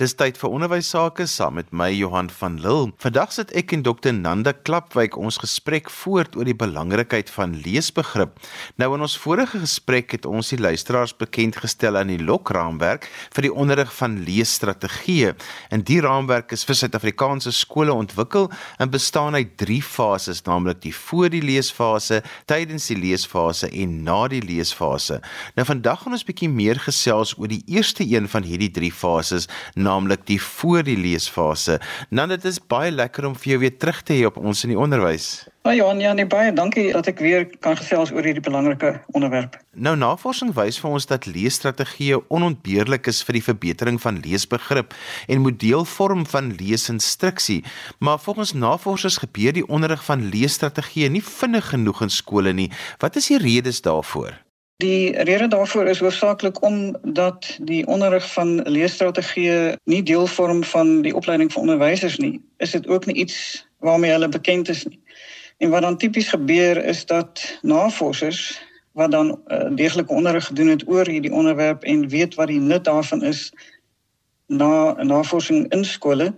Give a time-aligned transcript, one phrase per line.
[0.00, 2.94] Dis tyd vir onderwys sake saam met my Johan van Lille.
[3.02, 8.38] Vandag sit ek en Dr Nanda Klapwyk ons gesprek voort oor die belangrikheid van leesbegrip.
[8.80, 13.04] Nou in ons vorige gesprek het ons die luisteraars bekend gestel aan die LOK-raamwerk
[13.36, 15.34] vir die onderrig van leesstrategieë.
[15.68, 18.48] En die raamwerk is vir Suid-Afrikaanse skole ontwikkel
[18.80, 24.22] en bestaan uit 3 fases, naamlik die voor die leesfase, tydens die leesfase en na
[24.32, 25.20] die leesfase.
[25.60, 29.50] Nou vandag gaan ons bietjie meer gesels oor die eerste een van hierdie 3 fases
[29.90, 31.80] naamlik die voor die leesfase.
[32.14, 34.74] Nou dit is baie lekker om vir jou weer terug te hê op ons in
[34.74, 35.30] die onderwys.
[35.66, 39.58] Ja Johan, ja nee baie dankie dat ek weer kan gesels oor hierdie belangrike onderwerp.
[39.76, 44.96] Nou navorsing wys vir ons dat leesstrategieë onontbeerlik is vir die verbetering van leesbegrip
[45.28, 47.60] en moet deel vorm van leesinstruksie.
[48.00, 52.70] Maar volgens navorsers gebeur die onderrig van leesstrategieë nie vinnig genoeg in skole nie.
[53.04, 54.40] Wat is die redes daarvoor?
[54.80, 61.12] Die rede daarvoor is hoofsaaklik omdat die onderrig van leesstrategieë nie deel vorm van die
[61.14, 62.40] opleiding vir onderwysers nie.
[62.56, 65.00] Is dit ook nie iets waarmee hulle bekend is nie.
[65.58, 68.60] En wat dan tipies gebeur is dat navorsers
[68.92, 72.84] wat dan uh, deeglike onderrig gedoen het oor hierdie onderwerp en weet wat die nut
[72.84, 73.52] daarvan is
[74.46, 76.34] na navorsing in skole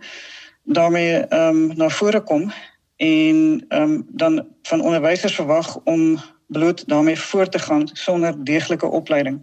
[0.62, 2.52] daarmee ehm um, na vore kom
[2.96, 6.18] en ehm um, dan van onderwysers verwag om
[6.52, 9.40] bloot daarmee voort te gaan sonder deeglike opleiding.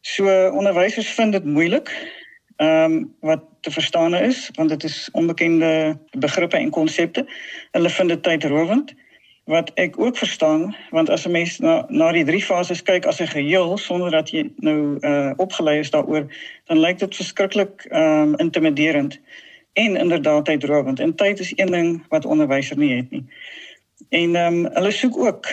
[0.00, 2.16] So onderwysers vind dit moeilik
[2.56, 7.26] ehm um, wat te verstaan is want dit is onbekende begrippe en konsepte.
[7.70, 8.94] Hulle vind dit tydrowend
[9.48, 13.20] wat ek ook verstaan want as 'n mens na na die drie fases kyk as
[13.20, 16.26] 'n geheel sonder dat jy nou uh opgelei is daaroor
[16.64, 19.20] dan lyk dit verskriklik ehm um, intimiderend
[19.72, 23.24] en inderdaad tydrowend en tyd is een ding wat onderwysers nie het nie.
[24.08, 25.48] En ehm um, hulle soek ook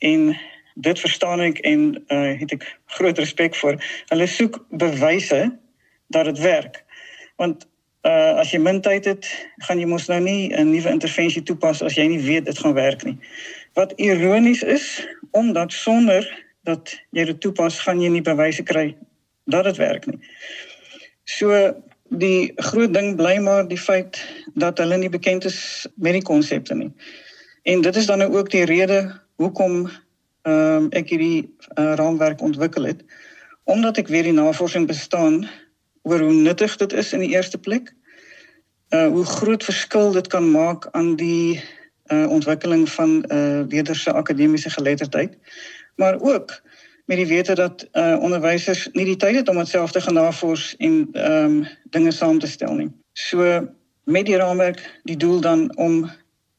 [0.00, 0.36] en
[0.74, 2.64] dit verstaan ek en uh het ek
[2.96, 3.80] groot respek vir.
[4.12, 5.40] Hulle soek bewyse
[6.14, 6.82] dat dit werk.
[7.36, 7.66] Want
[8.08, 9.28] uh as jy min tyd het,
[9.66, 12.74] gaan jy mos nou nie 'n nuwe intervensie toepas as jy nie weet dit gaan
[12.74, 13.18] werk nie.
[13.74, 16.24] Wat ironies is, omdat sonder
[16.64, 18.96] dat jy dit toepas, gaan jy nie bewyse kry
[19.44, 20.18] dat dit werk nie.
[21.24, 21.74] So
[22.10, 24.18] die groot ding bly maar die feit
[24.54, 26.90] dat hulle nie bekend is met die konsepte nie.
[27.62, 29.88] En dit is dan nou ook die rede hoekom
[30.42, 31.40] ehm um, ek hierdie
[31.76, 33.04] uh, raamwerk ontwikkel het
[33.70, 35.44] omdat ek weer die navorsing bestaan
[36.02, 37.92] oor hoe nuttig dit is in die eerste plek.
[38.90, 41.60] Uh hoe groot verskil dit kan maak aan die
[42.10, 45.36] uh ontwikkeling van uh leerders se akademiese geletterdheid.
[45.96, 46.62] Maar ook
[47.04, 50.18] met die wete dat uh onderwysers nie die tyd het om dit self te gaan
[50.18, 52.90] navors en ehm um, dinge saam te stel nie.
[53.12, 53.68] So
[54.04, 56.10] met die raamwerk die doel dan om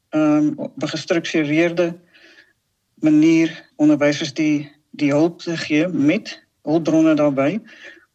[0.08, 1.92] ehm um, gestruktureerde
[3.02, 6.34] manier onderwysers die die hulp te gee met
[6.68, 7.60] hulpbronne daarbey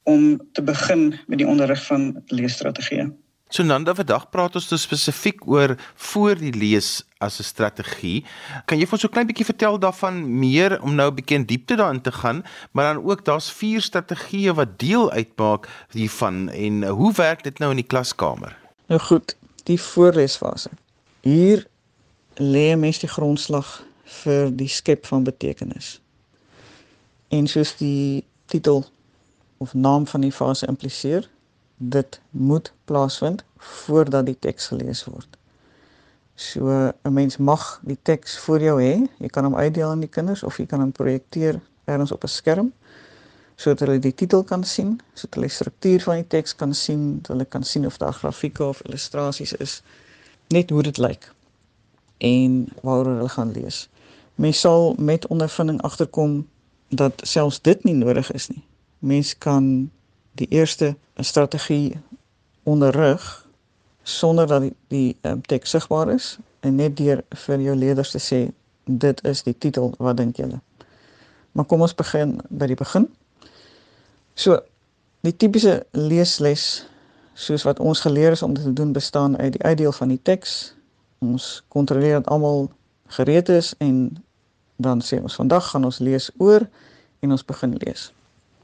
[0.03, 3.09] om te begin met die onderrig van leesstrategieë.
[3.49, 8.25] So Nanda, vandag praat ons dus spesifiek oor voor die lees as 'n strategie.
[8.65, 11.37] Kan jy vir ons so 'n klein bietjie vertel daarvan meer om nou 'n bietjie
[11.37, 16.49] in diepte daarin te gaan, maar dan ook daar's vier strategieë wat deel uitmaak hiervan
[16.49, 18.57] en hoe werk dit nou in die klaskamer?
[18.87, 20.69] Nou goed, die voorlesfase.
[21.21, 21.67] Hier
[22.35, 25.97] lê mens die grondslag vir die skep van betekenis.
[27.27, 28.85] En soos die titel
[29.57, 31.27] of naam van die fase impliseer,
[31.77, 35.37] dit moet plaasvind voordat die teks gelees word.
[36.35, 40.09] So 'n mens mag die teks voor jou hê, jy kan hom uitdeel aan die
[40.09, 42.73] kinders of jy kan hom projekteer ergens op 'n skerm
[43.55, 47.17] sodat hulle die titel kan sien, sodat hulle die struktuur van die teks kan sien,
[47.21, 49.81] dat hulle kan sien of daar grafieke of illustrasies is,
[50.47, 51.33] net hoe dit lyk
[52.17, 53.87] en waaroor hulle gaan lees
[54.37, 56.47] mens sal met ondervinding agterkom
[56.89, 58.63] dat selfs dit nie nodig is nie.
[58.99, 59.89] Mens kan
[60.37, 61.97] die eerste strategie
[62.63, 63.47] onderrig
[64.03, 68.21] sonder dat die, die um, teks sigbaar is en net deur vir jou leerders te
[68.21, 68.39] sê
[68.85, 70.61] dit is die titel wat dink julle.
[71.51, 73.09] Maar kom ons begin by die begin.
[74.37, 74.59] So
[75.25, 76.85] die tipiese leesles
[77.37, 80.21] soos wat ons geleer is om dit te doen bestaan uit die uitdeel van die
[80.21, 80.75] teks.
[81.25, 82.69] Ons kontroleer dat almal
[83.17, 84.23] gereed is en
[84.77, 86.67] dan sê ons vandag gaan ons lees oor
[87.19, 88.11] en ons begin lees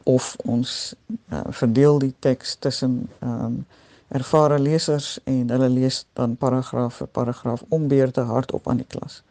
[0.03, 0.95] of ons
[1.31, 3.65] uh, verdeel die teks tussen ehm um,
[4.13, 9.23] ervare lesers en hulle lees dan paragraaf vir paragraaf om beurte hardop aan die klas.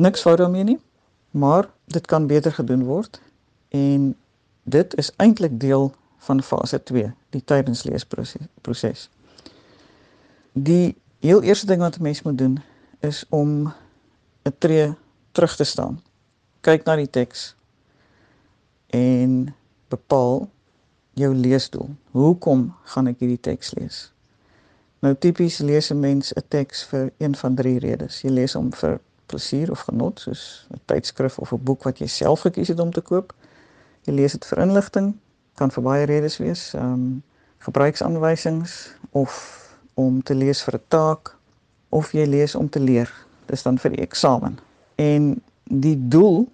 [0.00, 0.78] Niks fout daarmee nie,
[1.30, 3.20] maar dit kan beter gedoen word
[3.76, 4.14] en
[4.64, 5.90] dit is eintlik deel
[6.28, 9.10] van fase 2, die tydensleesproses.
[10.52, 12.62] Die heel eerste ding wat 'n mens moet doen
[13.00, 13.72] is om
[14.42, 14.94] 'n tree
[15.36, 16.00] terug te staan.
[16.64, 17.50] Kyk na die teks
[18.96, 19.54] en
[19.92, 20.46] bepaal
[21.20, 21.90] jou leesdoel.
[22.16, 23.98] Hoekom gaan ek hierdie teks lees?
[25.04, 28.22] Nou tipies lees 'n mens 'n teks vir een van drie redes.
[28.22, 32.06] Jy lees hom vir plesier of genot, soos 'n tydskrif of 'n boek wat jy
[32.06, 33.34] self gekies het om te koop.
[34.02, 35.16] Jy lees dit vir inligting,
[35.54, 37.22] kan vir baie redes wees, ehm um,
[37.58, 39.32] gebruiksaanwysings of
[39.94, 41.36] om te lees vir 'n taak
[41.88, 43.26] of jy lees om te leer.
[43.46, 44.58] Dis dan vir die eksamen.
[44.96, 46.48] En die doel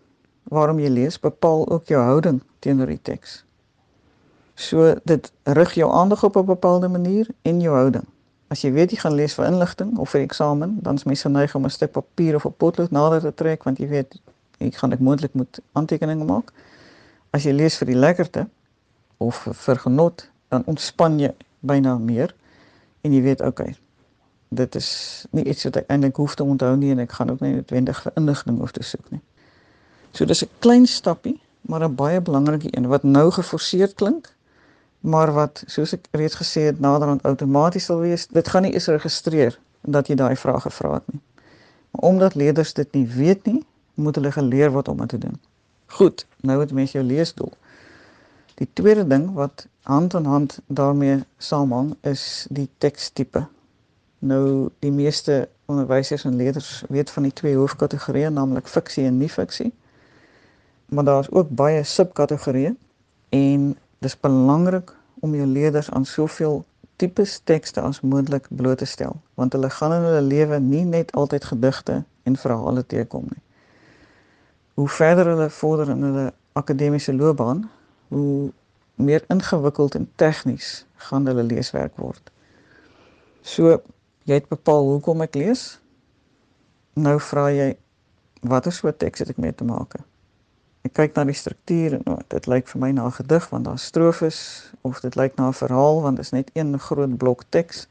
[0.52, 3.44] waarom jy lees bepaal ook jou houding teenoor die teks.
[4.54, 8.04] So dit rig jou aandag op 'n bepaalde manier en jou houding.
[8.48, 11.54] As jy weet jy gaan lees vir inligting of vir eksamen, dan is mens geneig
[11.54, 14.20] om 'n stuk papier of 'n potlood nader te trek want jy weet
[14.58, 16.52] ek gaan ek moontlik moet aantekeninge maak.
[17.30, 18.48] As jy lees vir die lekkerte
[19.16, 22.34] of vir genot, dan ontspan jy byna meer
[23.00, 23.76] en jy weet okay.
[24.52, 24.90] Dit is
[25.32, 28.02] nie iets wat ek eintlik hoef te onthou nie en ek gaan ook nie noodwendig
[28.04, 29.22] vir inligting hoef te soek nie.
[30.12, 34.32] So dis 'n klein stappie, maar 'n baie belangrike een wat nou geforseerd klink,
[35.00, 38.26] maar wat soos ek reeds gesê het naderhand outomaties sal wees.
[38.26, 41.20] Dit gaan nie eens registreer dat jy daai vrae gevra het nie.
[41.90, 43.64] Maar omdat leerders dit nie weet nie,
[43.94, 45.40] moet hulle geleer word om dit te doen.
[45.86, 47.52] Goed, nou het mens jou leesdoel.
[48.54, 53.46] Die tweede ding wat hand aan hand daarmee saamhang is die tekstipe.
[54.22, 59.72] Nou die meeste onderwysers en leerders weet van die twee hoofkategorieë, naamlik fiksie en nie-fiksie
[60.92, 62.74] maar daar's ook baie subkategorieë
[63.28, 66.64] en dis belangrik om jou leerders aan soveel
[66.96, 71.12] tipes tekste as moontlik bloot te stel want hulle gaan in hulle lewe nie net
[71.12, 73.40] altyd gedigte en verhale teekom nie.
[74.74, 77.70] Hoe verder hulle vorder in hulle akademiese loopbaan,
[78.08, 78.52] hoe
[78.94, 82.30] meer ingewikkeld en tegnies gaan hulle leeswerk word.
[83.40, 83.80] So
[84.24, 85.80] jy het bepaal hoekom ek lees.
[86.94, 87.76] Nou vra jy
[88.42, 89.96] watter soort teks het ek mee te maak?
[90.82, 93.64] Ek kyk na die struktuur en oh, dit lyk vir my na 'n gedig want
[93.64, 94.38] daar's strofes
[94.82, 97.86] of dit lyk na 'n verhaal want dit is net een groot blok teks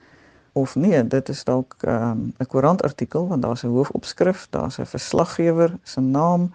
[0.53, 4.85] of nee, dit is dalk ehm, 'n um, koerantartikel want daar's 'n hoofopskrif, daar's 'n
[4.85, 6.53] verslaggewer se naam,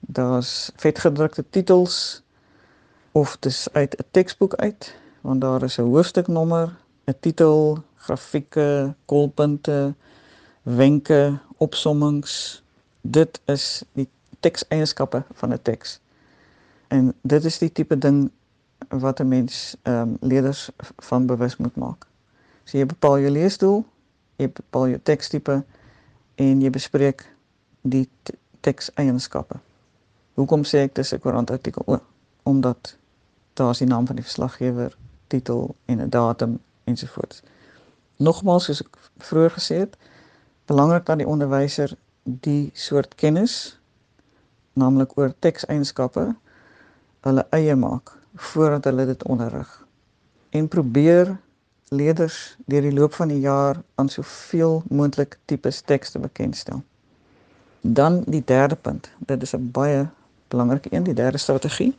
[0.00, 2.22] daar's vetgedrukte titels
[3.12, 6.76] of dis uit 'n teksboek uit want daar is 'n hoofstuknommer,
[7.10, 9.94] 'n titel, grafieke, kolpunte,
[10.62, 12.62] wenke, opsommings.
[13.00, 14.08] Dit is die
[14.40, 16.00] tekseienskappe van 'n teks.
[16.88, 18.30] En dit is die tipe ding
[18.88, 22.06] wat 'n mens ehm um, leerders van bewus moet maak.
[22.64, 23.84] So jy bepaal jou leesdoel,
[24.36, 25.64] jy bepaal jou tekstipe
[26.34, 27.26] en jy bespreek
[27.80, 28.08] die
[28.60, 29.56] tekseienskappe.
[30.34, 32.00] Hoekom sê ek dis 'n koerantartikel?
[32.42, 32.96] Omdat
[33.54, 34.96] daar is die naam van die verslaggewer,
[35.26, 36.60] titel en 'n datum
[36.90, 37.42] ensovoorts.
[38.20, 38.98] Nogmaals soos ek
[39.30, 39.96] vroeër gesê het,
[40.70, 43.76] belangrik dat die onderwyser die soort kennis
[44.78, 46.26] naamlik oor tekseienskappe
[47.26, 48.12] hulle eie maak
[48.50, 49.70] voordat hulle dit onderrig
[50.56, 51.32] en probeer
[51.90, 56.82] leerders deur die loop van die jaar aan soveel moontlik tipes tekste bekendstel.
[57.80, 59.10] Dan die derde punt.
[59.18, 60.08] Dit is 'n baie
[60.48, 61.94] belangrike een, die derde strategie.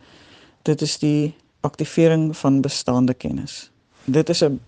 [0.61, 3.71] Dit is die aktivering van bestaande kennis.
[4.05, 4.59] Dit is 'n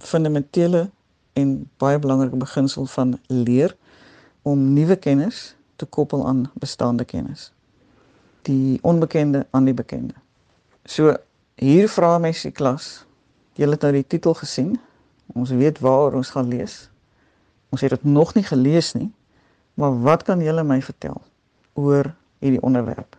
[0.00, 0.88] fundamentele
[1.32, 3.76] en baie belangrike beginsel van leer
[4.42, 7.52] om nuwe kennis te koppel aan bestaande kennis.
[8.42, 10.14] Die onbekende aan die bekende.
[10.84, 11.14] So
[11.60, 13.04] hier vra mens die klas,
[13.60, 14.78] julle het nou die titel gesien.
[15.36, 16.88] Ons weet waar ons gaan lees.
[17.70, 19.10] Ons het dit nog nie gelees nie.
[19.74, 21.20] Maar wat kan julle my vertel
[21.78, 23.16] oor hierdie onderwerp?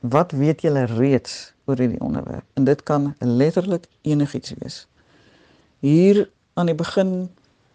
[0.00, 2.44] Wat weet julle reeds oor hierdie onderwerp?
[2.58, 4.84] En dit kan letterlik enigiets wees.
[5.84, 7.28] Hier aan die begin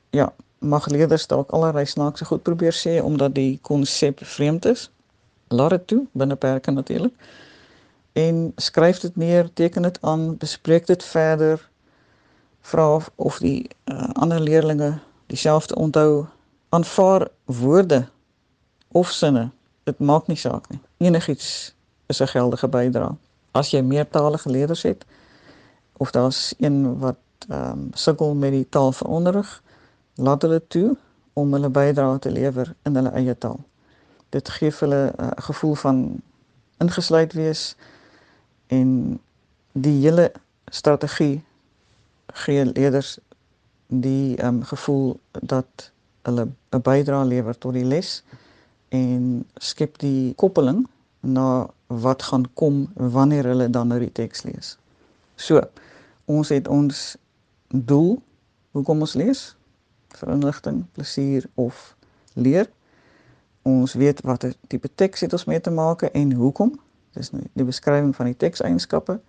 [0.10, 4.88] ja, mag leerders dalk allerlei snaakse goed probeer sê omdat die konsep vreemd is.
[5.54, 7.14] Laat dit toe binne perke natuurlik.
[8.18, 11.62] En skryf dit neer, teken dit aan, bespreek dit verder.
[12.62, 14.98] Vra of, of die uh, ander leerders
[15.30, 16.26] dieselfde onthou.
[16.70, 18.08] Aanvaar woorde
[18.92, 19.50] of sinne.
[19.84, 20.82] Dit maak nie saak nie.
[20.98, 21.76] Enigiets
[22.08, 23.14] is 'n geldige bydrae.
[23.52, 25.06] As jy meertalige leerders het
[25.98, 27.16] of daar's een wat
[27.48, 29.64] ehm um, sukkel met die taal van onderrig,
[30.16, 30.98] laat hulle toe
[31.34, 33.60] om hulle bydrae te lewer in hulle eie taal.
[34.30, 36.22] Dit gee hulle eh, 'n uh, gevoel van
[36.78, 37.76] ingesluit wees
[38.68, 39.20] en
[39.72, 40.32] die hele
[40.66, 41.44] strategie
[42.26, 43.18] gee leerders
[43.88, 45.92] die um, gevoel dat
[46.22, 48.24] hulle 'n bydrae lewer tot die les
[48.90, 50.88] en skep die koppeling
[51.20, 54.78] na wat gaan kom wanneer hulle dan nou die teks lees.
[55.36, 55.62] So,
[56.26, 57.18] ons het ons
[57.70, 58.22] doel
[58.72, 59.56] hoekom ons lees
[60.20, 61.96] vir inligting, plesier of
[62.34, 62.70] leer.
[63.62, 66.80] Ons weet watter tipe teks het ons mee te maak en hoekom.
[67.14, 69.20] Dis nou die beskrywing van die tekseienskappe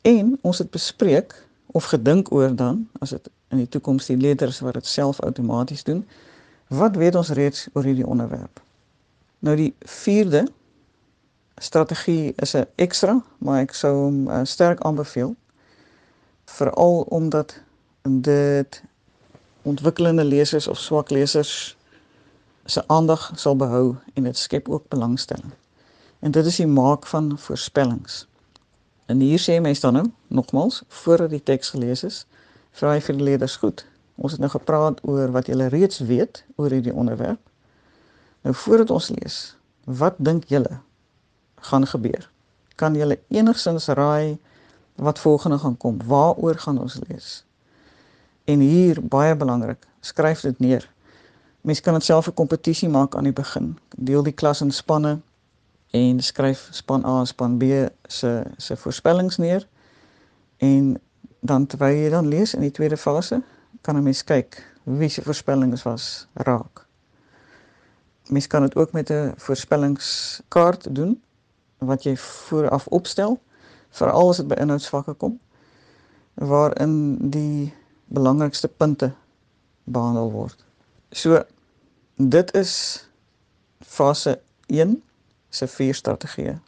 [0.00, 4.60] En ons het bespreek of gedink oor dan as dit in die toekoms die leerders
[4.60, 6.06] wat dit self outomaties doen,
[6.66, 8.62] wat weet ons reeds oor hierdie onderwerp?
[9.38, 10.46] Nou die 4de
[11.60, 15.36] strategie is 'n ekstra, maar ek sou hom uh, sterk aanbeveel
[16.56, 17.60] veral omdat
[18.02, 18.82] dit
[19.62, 21.76] ontwikkelende lesers of swak lesers
[22.64, 25.52] se aandag sal behou en dit skep ook belangstelling.
[26.18, 28.26] En dit is die maak van voorspellings.
[29.06, 32.26] En hier sê mense dan nou nogmals voordat die teks gelees is,
[32.78, 33.84] vra hy vir die leerders goed.
[34.20, 37.40] Ons het nou gepraat oor wat julle reeds weet oor hierdie onderwerp.
[38.46, 39.38] Nou voordat ons lees,
[39.84, 40.78] wat dink julle
[41.70, 42.28] gaan gebeur?
[42.76, 44.38] Kan julle enigsins raai
[45.00, 45.98] wat volgende gaan kom?
[46.06, 47.44] Waaroor gaan ons lees?
[48.44, 50.90] En hier baie belangrik, skryf dit neer.
[51.60, 53.78] Mens kan dit self 'n kompetisie maak aan die begin.
[53.96, 55.20] Deel die klas in spanne
[55.90, 57.62] en skryf span A en span B
[58.08, 59.68] se se voorspellings neer.
[60.56, 61.00] En
[61.40, 63.42] dan terwyl jy dan lees in die tweede fase,
[63.80, 66.86] kan 'n mens kyk wie se voorspellings was raak.
[68.28, 71.22] Mens kan dit ook met 'n voorspellingskaart doen
[71.78, 73.40] wat jy vooraf opstel
[73.90, 75.38] veral as dit by inhoudsvakke kom
[76.40, 77.72] waarin die
[78.10, 79.12] belangrikste punte
[79.84, 80.64] behandel word.
[81.12, 81.42] So
[82.16, 82.72] dit is
[83.80, 85.02] fase 1
[85.50, 86.58] se vier strategieë.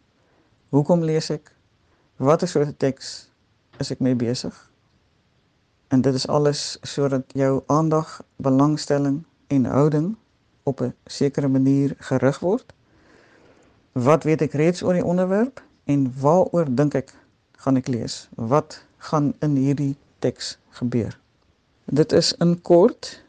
[0.75, 1.53] Hoekom lees ek?
[2.17, 3.31] Watter soort teks
[3.81, 4.55] is ek mee besig?
[5.93, 10.15] En dit is alles sodat jou aandag, belangstelling en houding
[10.65, 12.73] op 'n sekere manier gerig word.
[13.93, 17.15] Wat weet ek reeds oor die onderwerp en waaroor dink ek
[17.65, 18.29] gaan ek lees?
[18.37, 21.19] Wat gaan in hierdie teks gebeur?
[21.85, 23.23] Dit is in kort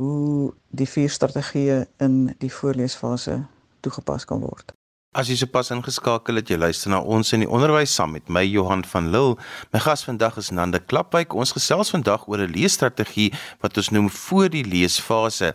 [0.00, 3.44] hoe die vier strategieë in die voorleesfase
[3.80, 4.72] toegepas kan word.
[5.14, 8.40] As jy sopas ingeskakel het, jy luister na ons in die onderwys saam met my
[8.42, 9.36] Johan van Lille.
[9.70, 11.36] My gas vandag is Nande Klapwyk.
[11.38, 13.30] Ons gesels vandag oor 'n leesstrategie
[13.62, 15.54] wat ons noem voor die leesfase.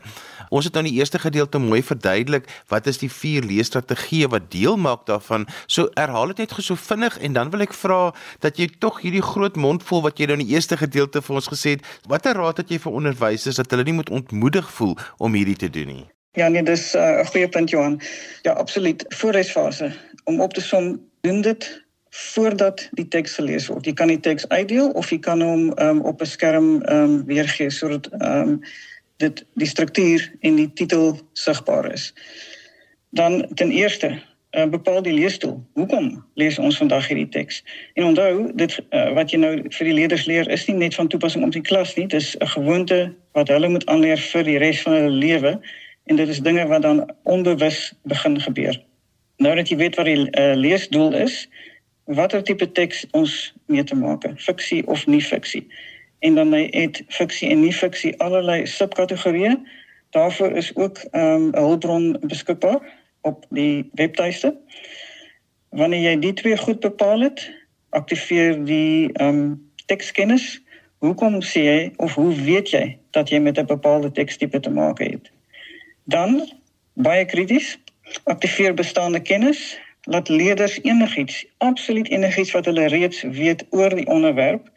[0.49, 4.49] Ons het nou in die eerste gedeelte mooi verduidelik wat is die vier leesstrategieë wat
[4.49, 5.45] deel maak daarvan.
[5.67, 9.21] So herhaal dit net geso vinnig en dan wil ek vra dat jy tog hierdie
[9.21, 12.33] groot mond vol wat jy nou in die eerste gedeelte vir ons gesê het, watter
[12.33, 15.87] raad het jy vir onderwysers dat hulle nie moet ontmoedig voel om hierdie te doen
[15.87, 16.18] nie?
[16.31, 18.01] Ja, nee, dis uh, 'n uh, goeie punt Johan.
[18.41, 19.05] Ja, absoluut.
[19.07, 19.91] Voorleesfase
[20.23, 23.85] om op te som doen dit voordat die teks gelees word.
[23.85, 27.69] Jy kan die teks uitdeel of jy kan hom um, op 'n skerm um, weergee
[27.69, 28.59] sodat um,
[29.17, 32.13] dit die struktuur en die titel sigbaar is.
[33.09, 34.21] Dan ten eerste
[34.57, 35.59] Uh, bepaal die leesstoel.
[35.73, 37.63] Hoekom lees ons vandag hierdie teks?
[37.93, 41.07] En onthou, dit uh, wat jy nou vir die leerders leer is nie net van
[41.07, 44.81] toepassing op die klas nie, dis 'n gewoonte wat hulle moet aanleer vir die res
[44.81, 45.51] van hulle lewe
[46.09, 48.81] en dit is dinge wat dan onbewus begin gebeur.
[49.37, 51.43] Nou dat jy weet wat die uh, leesdoel is,
[52.03, 53.35] watter tipe teks ons
[53.69, 55.67] mee te maak, fiksie of nie fiksie.
[56.25, 59.53] En dan het fiksie en nie fiksie allerlei subkategorieë.
[60.17, 62.81] Daarvoor is ook ehm, 'n um, hulpbron beskikbaar
[63.21, 64.57] op die webtuiste.
[65.69, 67.51] Wanneer jy die twee goed bepaal het,
[67.89, 70.61] aktiveer die ehm um, tekskennis.
[70.97, 74.99] Hoekom sê jy of hoe weet jy dat jy met 'n bepaalde tekstipe te maak
[74.99, 75.31] het?
[76.09, 76.39] Dan
[76.93, 77.77] baie krities,
[78.23, 84.71] aktiveer bestaande kennis, laat leerders enigiets, absoluut enigiets wat hulle reeds weet oor die onderwerp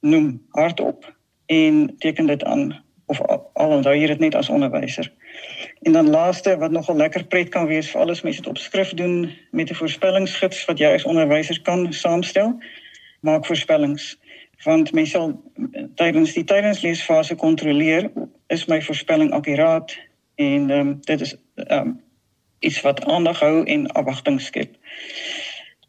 [0.00, 1.06] noem hardop
[1.46, 2.74] en teken dit aan
[3.06, 3.20] of
[3.52, 5.08] al onthou jy dit net as onderwyser.
[5.86, 8.92] En dan laaste wat nogal lekker pret kan wees vir alles mense dit op skrif
[8.98, 12.58] doen met 'n voorspellingsgids wat jy as onderwyser kan saamstel.
[13.20, 14.16] Maak voorspellings
[14.64, 15.42] want mense sal
[15.94, 18.10] tydens die tydensleesfase kontroleer
[18.46, 19.96] is my voorspelling akkuraat
[20.36, 22.04] en ehm um, dit is ehm um,
[22.58, 24.76] iets wat aandag hou en afwagting skep.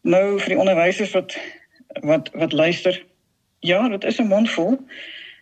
[0.02, 1.38] Nou vir die onderwysers wat
[1.88, 3.06] wat wat luister,
[3.60, 4.80] ja, dit is 'n mondvol,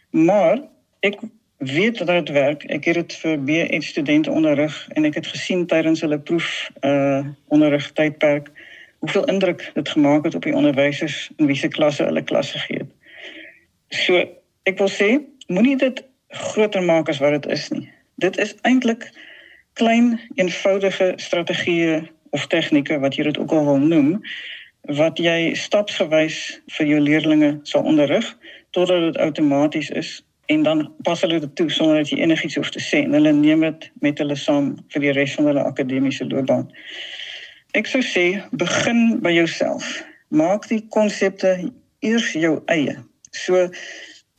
[0.09, 0.61] maar
[0.99, 1.19] ek
[1.57, 2.63] weet dat dit werk.
[2.63, 7.25] Ek het dit vir BE studente onderrig en ek het gesien tydens hulle proef uh
[7.47, 8.51] onderrig tydperk
[8.99, 12.91] hoeveel indruk dit gemaak het op die onderwysers in wiese klasse hulle klas gegee het.
[13.87, 14.17] So,
[14.63, 19.09] ek wil sê, moenie dit groter maak as wat dit is nie dit is eintlik
[19.73, 24.21] klein eenvoudige strategieë of tegnieke wat jy dit ook al wil noem
[24.99, 26.37] wat jy stapsgewys
[26.77, 28.27] vir jou leerders sal onderrig
[28.77, 32.69] totdat dit outomaties is en dan pas hulle dit toe sonder dat jy enigiets hoef
[32.69, 36.27] te sê en hulle neem dit met hulle saam vir die res van hulle akademiese
[36.29, 36.67] loopbaan.
[37.73, 39.87] Ek sou sê begin by jouself.
[40.29, 41.55] Maak die konsepte
[42.05, 42.93] eers jou eie.
[43.33, 43.65] So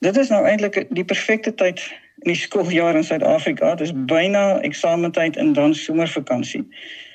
[0.05, 1.83] dit is nou eintlik die perfekte tyd
[2.19, 3.75] in die skooljaar in Suid-Afrika.
[3.75, 6.65] Dit is byna eksamentyd en dan somervakansie.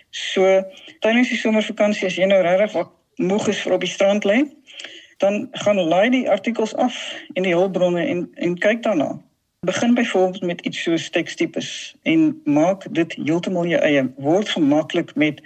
[0.10, 0.63] So
[1.00, 4.43] tydens die somervakansie as jy nou regtig moeg is vir op die strand lê,
[5.22, 6.98] dan gaan laai die artikels af
[7.34, 9.13] in die hulpbronne en en kyk daarna.
[9.65, 14.08] Begin byvoorbeeld met iets soos tekstipes en maak dit heeltemal jou eie.
[14.17, 15.41] Word gemaklik met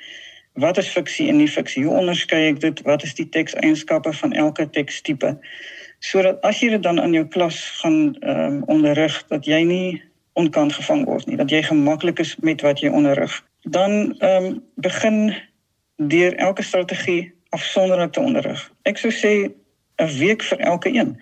[0.53, 1.83] wat is fiksie en nie fiksie?
[1.83, 2.81] Hoe onderskei ek dit?
[2.81, 5.35] Wat is die tekseienskappe van elke tekstipe?
[5.99, 10.03] Sodat as jy dit dan aan jou klas gaan ehm um, onderrig dat jy nie
[10.33, 13.43] onkant gevang word nie, dat jy gemaklik is met wat jy onderrig.
[13.63, 15.35] Dan ehm um, begin
[15.95, 18.71] deur elke strategie afsonderlik te onderrig.
[18.83, 19.51] Ek sou sê
[19.97, 21.15] 'n week vir elke een.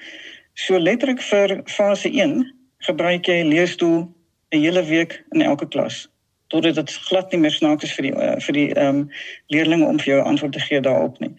[0.54, 4.10] So letterlik vir fase 1 gebruik jy leesdoel
[4.50, 6.08] 'n hele week in elke klas
[6.54, 9.06] totdat dit glad nie meer snaaks is vir die uh, vir die ehm um,
[9.48, 11.32] leerlinge om vir jou antwoord te gee daarop nie.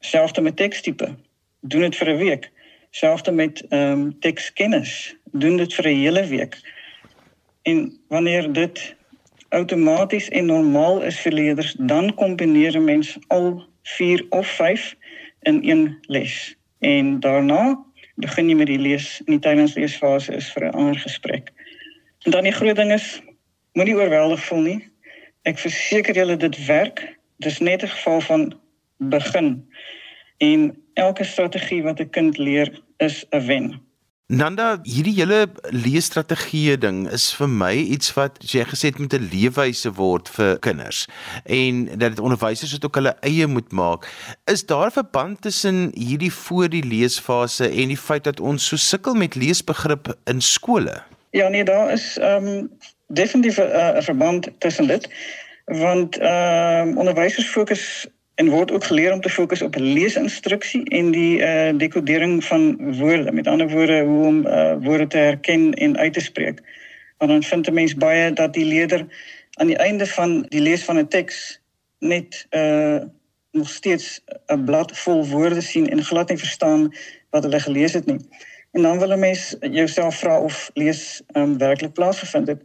[0.00, 1.08] Selfs met tekstipe.
[1.60, 2.50] Doen dit vir 'n week.
[2.94, 5.16] Selfs met ehm um, tekskennis.
[5.32, 6.54] Doen dit vir 'n hele week.
[7.62, 8.94] En wanneer dit
[9.48, 14.94] outomaties en normaal is vir leerders, dan kombineer 'n mens al 4 of 5
[15.42, 16.56] in een les.
[16.78, 17.84] En daarna
[18.14, 21.52] begin jy met die lees in die tydingsleesfase is vir 'n ander gesprek.
[22.22, 23.22] En dan die groot ding is
[23.72, 24.88] moenie oorweldig voel nie.
[25.42, 27.18] Ek verseker julle dit werk.
[27.36, 28.60] Dis net 'n geval van
[28.96, 29.68] begin.
[30.38, 33.80] En elke strategie wat 'n kind leer is 'n wen.
[34.26, 39.28] Nanda, hierdie hele leesstrategie ding is vir my iets wat jy gesê het met 'n
[39.28, 41.04] leefwyse word vir kinders
[41.44, 44.08] en dat dit onderwysers dit ook hulle eie moet maak.
[44.46, 48.76] Is daar 'n verband tussen hierdie voor die leesfase en die feit dat ons so
[48.76, 51.02] sukkel met leesbegrip in skole?
[51.30, 52.70] Ja nee, daar is ehm um,
[53.08, 55.08] definitief 'n verband tussen dit
[55.64, 61.10] want ehm um, onderwysers fokus en word ook geleer om te fokus op leesinstruksie en
[61.10, 63.32] die eh uh, dekodering van woorde.
[63.32, 66.62] Met ander woorde hoe om eh uh, woorde te herken en uit te spreek.
[67.18, 69.06] Want dan vind 'n mens baie dat die leerder
[69.52, 71.60] aan die einde van die lees van 'n teks
[71.98, 73.02] net eh uh,
[73.50, 76.94] nog steeds 'n blad vol woorde sien en glad nie verstaan
[77.30, 78.20] wat hulle gelees het nie.
[78.72, 82.62] En dan wil 'n mens jouself vra of lees um, werklik plaasgevind het.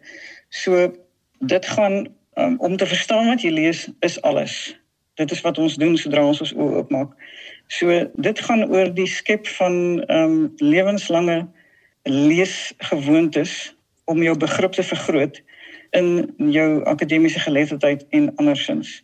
[0.49, 0.95] So
[1.39, 4.78] dit gaan um, om te verstaan wat jy lees is alles
[5.19, 7.11] dit is wat ons doen sodra ons ons oë oopmaak.
[7.75, 9.75] So dit gaan oor die skep van
[10.07, 11.41] ehm um, lewenslange
[12.07, 13.75] leesgewoontes
[14.09, 15.41] om jou begrip te vergroot
[15.97, 19.01] in jou akademiese geletterdheid en andersins.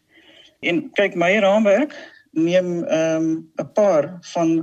[0.65, 1.93] En kyk my raamwerk
[2.31, 4.55] neem ehm um, 'n paar van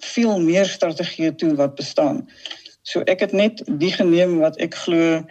[0.00, 2.26] veel meer strategieë toe wat bestaan.
[2.82, 5.22] So ek het net die geneem wat ek glo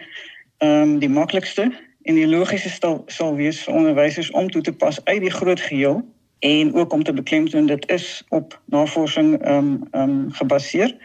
[0.58, 1.70] ehm um, die maklikste
[2.02, 5.60] en die logiese sal sal wees vir onderwysers om toe te pas uit die groot
[5.60, 6.02] geheel
[6.40, 10.96] en ook om te beklemtoon dit is op navorsing ehm um, ehm um, gebaseer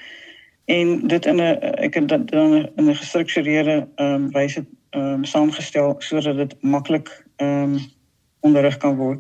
[0.65, 5.03] en dit in 'n ek het dit dan in 'n gestruktureerde ehm um, wyse ehm
[5.03, 7.79] um, saamgestel sodat dit maklik ehm um,
[8.39, 9.19] onderrig kan word.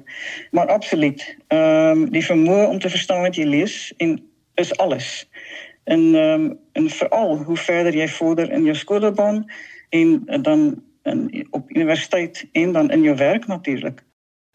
[0.51, 4.19] Maar absoluut, ehm um, die vermoë om te verstaan wat jy lees en
[4.55, 5.29] is alles.
[5.83, 9.45] En ehm um, en veral hoe verder jy vorder in jou skoolbaan
[9.89, 14.03] en dan in op universiteit en dan in jou werk natuurlik.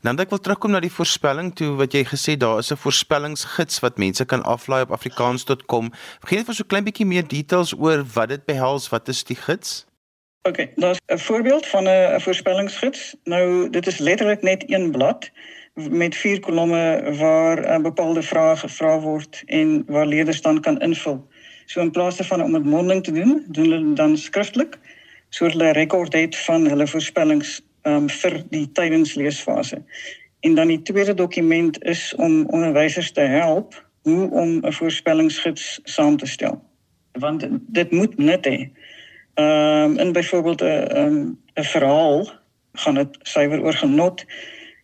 [0.01, 3.81] Dan ek wil terugkom na die voorspelling toe wat jy gesê daar is 'n voorspellingsgids
[3.85, 5.93] wat mense kan aflaai op afrikaans.com.
[6.21, 9.25] Vergeet net vir so 'n klein bietjie meer details oor wat dit behels, wat is
[9.25, 9.85] die gids?
[10.49, 13.17] OK, daar's 'n voorbeeld van 'n voorspellingsgids.
[13.25, 15.31] Nou dit is letterlik net een blad
[15.75, 21.29] met vier kolomme waar 'n bepaalde vraag gevra word en waar leerders dan kan invul.
[21.67, 24.79] So in plaas daarvan om dit mondeling te doen, doen hulle dan skriftelik
[25.31, 29.83] sodat hulle 'n rekord het van hulle voorspellings um, vir die tydensleesfase.
[30.41, 36.17] En dan die tweede dokument is om onderwysers te help hoe om 'n voorspellingsgids saam
[36.17, 36.63] te stel.
[37.13, 38.71] Want dit moet net hê.
[39.35, 42.31] Ehm um, in byvoorbeeld 'n 'n um, 'n verhaal
[42.73, 44.25] gaan dit suiwer oor genot.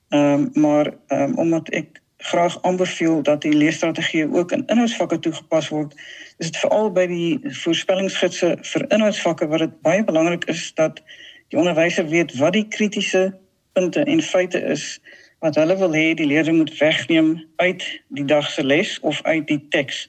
[0.08, 2.00] Ehm um, maar ehm um, omdat ek
[2.30, 5.94] graag aanbeveel dat die leesstrategie ook in inhoudsvakke toegepas word,
[6.38, 11.02] is dit veral by die voorspellingsgidse vir inhoudsvakke wat dit baie belangrik is dat
[11.48, 13.28] die onderwyser weet wat die kritiese
[13.72, 14.96] punte en feite is
[15.44, 19.46] wat hulle wil hê die leerder moet wegneem uit die dag se les of uit
[19.46, 20.06] die teks.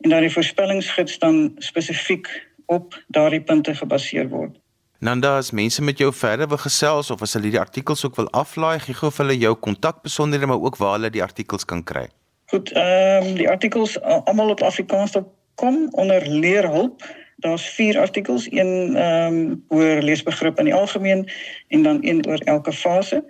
[0.00, 2.28] En dan die voorspellingsgids dan spesifiek
[2.66, 4.58] op daardie punte gebaseer word.
[4.98, 8.30] Nanda, as mense met jou verder wil gesels of as hulle die artikels ook wil
[8.32, 12.06] aflaai, gee gou vir hulle jou kontakbesonderhede maar ook waar hulle die artikels kan kry.
[12.48, 17.02] Goed, ehm um, die artikels almal op afrikaans.com onder leerhulp.
[17.44, 21.28] Daar's 4 artikels, een ehm um, oor leesbegrip in die algemeen
[21.68, 23.24] en dan een oor elke fase.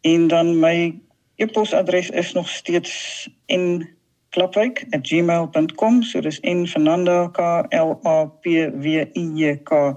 [0.00, 1.00] En dan my
[1.36, 3.88] e-posadres is nog steeds in
[4.28, 9.96] klapwyk@gmail.com, so dis in Fernanda K L A P W I J K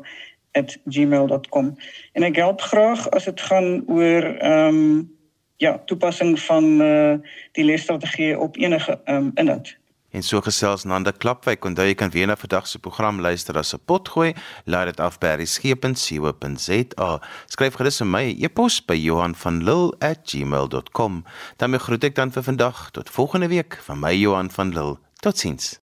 [0.86, 1.78] @gmail.com.
[2.12, 5.14] En ek help graag as dit gaan oor ehm um,
[5.58, 7.14] ja, toepassing van uh
[7.52, 9.78] die leesstrategie op enige ehm um, inhoud.
[10.16, 11.66] En so gesels Nanda Klapwyk.
[11.68, 14.34] Onthou jy kan weer na vandag se program luister as 'n potgooi.
[14.64, 17.22] Laai dit af by berriesgep.co.za.
[17.48, 21.26] Skryf gerus vir my e-pos by Johan van Lille@gmail.com.
[21.58, 24.98] Dan groet ek dan vir vandag tot volgende week van my Johan van Lille.
[25.20, 25.85] Totsiens.